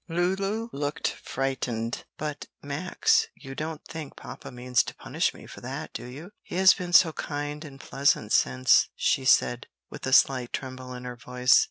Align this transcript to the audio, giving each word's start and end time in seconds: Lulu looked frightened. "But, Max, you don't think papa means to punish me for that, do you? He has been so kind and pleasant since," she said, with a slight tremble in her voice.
Lulu 0.09 0.69
looked 0.73 1.09
frightened. 1.09 2.05
"But, 2.17 2.47
Max, 2.63 3.27
you 3.35 3.53
don't 3.53 3.85
think 3.85 4.15
papa 4.15 4.51
means 4.51 4.81
to 4.85 4.95
punish 4.95 5.31
me 5.31 5.45
for 5.45 5.61
that, 5.61 5.93
do 5.93 6.07
you? 6.07 6.31
He 6.41 6.55
has 6.55 6.73
been 6.73 6.91
so 6.93 7.13
kind 7.13 7.63
and 7.63 7.79
pleasant 7.79 8.33
since," 8.33 8.89
she 8.95 9.25
said, 9.25 9.67
with 9.91 10.07
a 10.07 10.11
slight 10.13 10.53
tremble 10.53 10.95
in 10.95 11.03
her 11.03 11.17
voice. 11.17 11.59